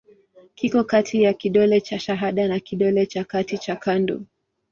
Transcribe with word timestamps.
Kiko 0.55 0.83
kati 0.83 1.21
ya 1.23 1.33
kidole 1.33 1.81
cha 1.81 1.99
shahada 1.99 2.47
na 2.47 2.59
kidole 2.59 3.05
cha 3.05 3.23
kati 3.23 3.57
cha 3.57 3.75
kando. 3.75 4.21